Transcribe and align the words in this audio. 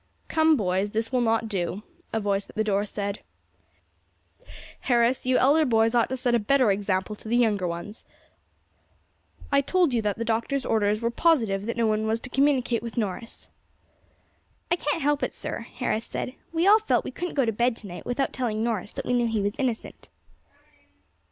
"Come, 0.29 0.57
boys, 0.57 0.89
this 0.93 1.11
will 1.11 1.21
not 1.21 1.47
do," 1.47 1.83
a 2.11 2.19
voice 2.19 2.49
at 2.49 2.55
the 2.55 2.63
door 2.63 2.85
said; 2.85 3.19
"Harris, 4.79 5.27
you 5.27 5.37
elder 5.37 5.63
boys 5.63 5.93
ought 5.93 6.09
to 6.09 6.17
set 6.17 6.33
a 6.33 6.39
better 6.39 6.71
example 6.71 7.15
to 7.15 7.27
the 7.27 7.37
younger 7.37 7.67
ones. 7.67 8.03
I 9.51 9.61
told 9.61 9.93
you 9.93 10.01
that 10.01 10.17
the 10.17 10.25
Doctor's 10.25 10.65
orders 10.65 11.01
were 11.01 11.11
positive 11.11 11.67
that 11.67 11.77
no 11.77 11.85
one 11.85 12.07
was 12.07 12.19
to 12.21 12.31
communicate 12.31 12.81
with 12.81 12.97
Norris." 12.97 13.51
"I 14.71 14.75
can't 14.75 15.03
help 15.03 15.21
it, 15.21 15.35
sir," 15.35 15.59
Harris 15.59 16.05
said; 16.05 16.33
"we 16.51 16.65
all 16.65 16.79
felt 16.79 17.05
we 17.05 17.11
couldn't 17.11 17.35
go 17.35 17.45
to 17.45 17.51
bed 17.51 17.75
to 17.77 17.87
night 17.87 18.07
without 18.07 18.33
telling 18.33 18.63
Norris 18.63 18.93
that 18.93 19.05
we 19.05 19.13
knew 19.13 19.27
he 19.27 19.43
was 19.43 19.53
innocent." 19.59 20.09